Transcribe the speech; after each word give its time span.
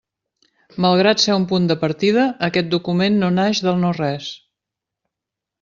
Malgrat 0.85 1.21
ser 1.25 1.35
un 1.41 1.45
punt 1.51 1.67
de 1.71 1.77
partida, 1.83 2.25
aquest 2.49 2.73
document 2.73 3.23
no 3.25 3.31
naix 3.41 3.63
del 3.69 3.81
no-res. 3.85 4.35